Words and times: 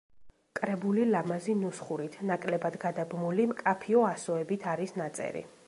კრებული 0.59 1.03
ლამაზი 1.09 1.55
ნუსხურით, 1.59 2.17
ნაკლებად 2.31 2.79
გადაბმული, 2.85 3.47
მკაფიო 3.53 4.05
ასოებით 4.15 4.69
არის 4.75 4.99
ნაწერი. 5.03 5.49